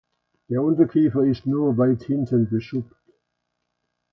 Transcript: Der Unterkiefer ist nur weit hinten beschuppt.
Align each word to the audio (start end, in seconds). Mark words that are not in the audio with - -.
Der 0.49 0.63
Unterkiefer 0.63 1.23
ist 1.25 1.45
nur 1.45 1.77
weit 1.77 2.01
hinten 2.01 2.49
beschuppt. 2.49 2.95